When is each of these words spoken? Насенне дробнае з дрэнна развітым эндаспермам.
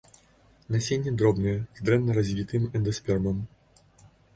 Насенне 0.75 1.13
дробнае 1.23 1.55
з 1.77 1.85
дрэнна 1.91 2.11
развітым 2.21 2.69
эндаспермам. 2.81 3.49